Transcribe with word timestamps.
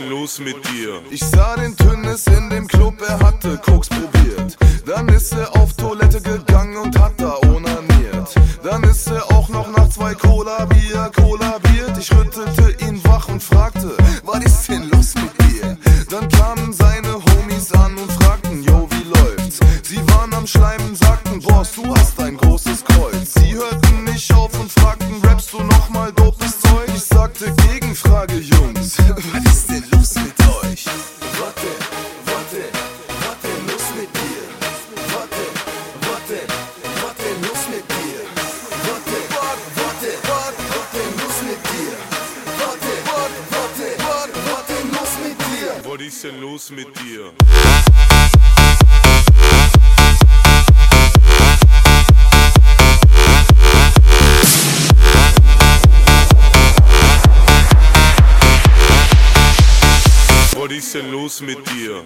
los 0.00 0.38
mit 0.38 0.56
dir? 0.70 1.00
Ich 1.10 1.20
sah 1.20 1.56
den 1.56 1.76
Tünnes 1.76 2.26
in 2.26 2.48
dem 2.50 2.66
Club, 2.66 2.94
er 3.06 3.18
hatte 3.20 3.58
Koks 3.58 3.88
probiert. 3.88 4.56
Dann 4.86 5.08
ist 5.08 5.32
er 5.32 5.54
auf 5.56 5.72
Toilette 5.74 6.20
gegangen 6.20 6.76
und 6.76 6.98
hat 6.98 7.12
da 7.18 7.36
onaniert. 7.46 8.34
Dann 8.62 8.82
ist 8.84 9.08
er 9.08 9.24
auch 9.32 9.48
noch 9.48 9.68
nach 9.76 9.88
zwei 9.90 10.14
Cola 10.14 10.64
Bier 10.66 11.10
kollabiert. 11.14 11.96
Ich 11.98 12.10
rüttelte 12.12 12.74
ihn 12.84 13.02
wach 13.04 13.28
und 13.28 13.42
fragte, 13.42 13.96
was 14.24 14.44
ist 14.44 14.68
denn 14.68 14.88
los 14.90 15.14
mit 15.14 15.32
dir? 15.42 15.76
Dann 16.08 16.28
kamen 16.28 16.72
seine 16.72 17.14
Homies 17.14 17.72
an 17.72 17.96
und 17.96 18.12
fragten, 18.12 18.62
yo, 18.62 18.88
wie 18.90 19.08
läuft's? 19.08 19.60
Sie 19.82 20.00
waren 20.08 20.32
am 20.34 20.46
Schleimen, 20.46 20.94
sagten, 20.94 21.40
Boss, 21.40 21.72
du 21.72 21.94
hast 21.94 22.18
ein 22.20 22.36
großes 22.36 22.84
Kreuz. 22.84 23.34
Sie 23.34 23.54
hörten 23.54 24.04
nicht 24.04 24.32
auf 24.32 24.58
und 24.58 24.70
fragten, 24.70 25.20
rappst 25.24 25.52
du 25.52 25.62
nochmal 25.62 26.12
dopes 26.12 26.60
Zeug? 26.60 26.88
Ich 26.94 27.04
sagte, 27.04 27.52
Gegenfrage, 27.68 28.34
Jungs, 28.36 28.51
denn 46.32 46.40
los 46.40 46.70
mit 46.70 46.88
dir? 47.00 47.32
Was 60.54 60.70
ist 60.70 60.94
denn 60.94 61.10
los 61.10 61.40
mit 61.40 61.58
dir? 61.70 62.02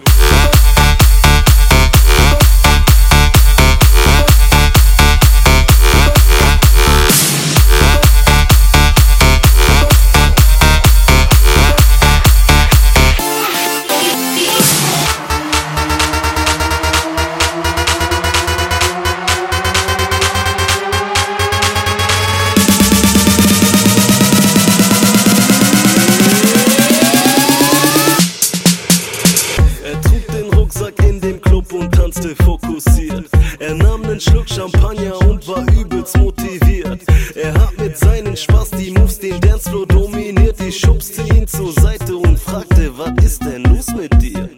Ihn 41.33 41.47
zur 41.47 41.71
Seite 41.73 42.15
und 42.15 42.39
fragte, 42.39 42.91
was 42.97 43.11
ist 43.23 43.43
denn 43.43 43.63
los 43.63 43.87
mit 43.95 44.21
dir? 44.21 44.49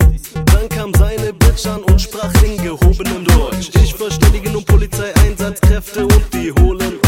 Dann 0.45 0.69
kam 0.69 0.93
seine 0.93 1.33
Bitch 1.33 1.65
an 1.65 1.83
und 1.83 2.01
sprach 2.01 2.33
in 2.43 2.57
gehobenem 2.57 3.25
Deutsch. 3.25 3.69
Ich 3.83 3.93
verständige 3.93 4.51
nun 4.51 4.63
Polizeieinsatzkräfte 4.65 6.03
und 6.03 6.33
die 6.33 6.51
holen 6.61 6.98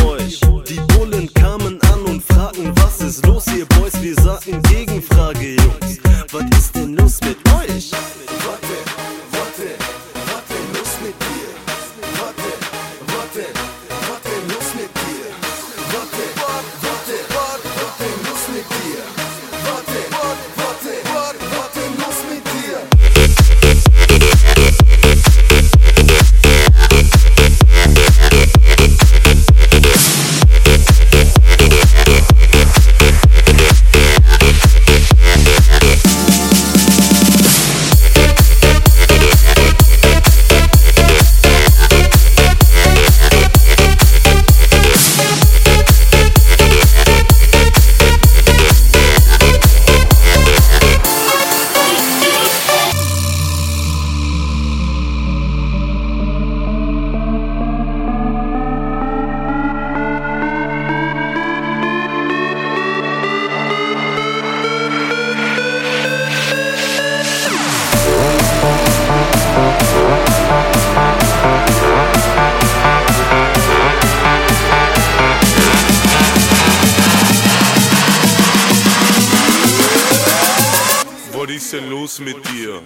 denn 81.71 81.89
los 81.89 82.19
mit 82.19 82.35
dir? 82.49 82.81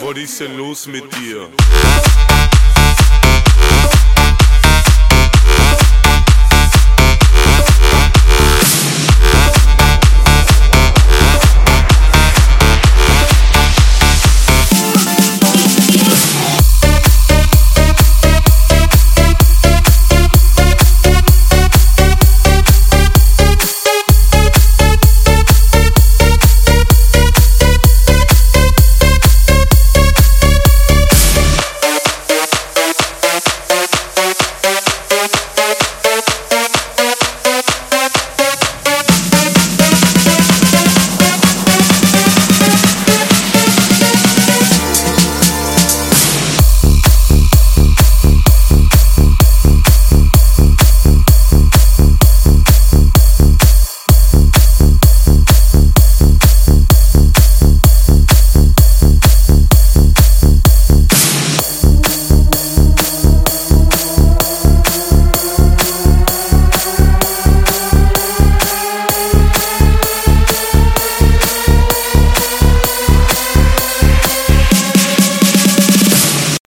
Was 0.00 0.16
ist 0.16 0.40
denn 0.40 0.56
los 0.56 0.86
mit 0.86 1.04
dir? 1.16 1.50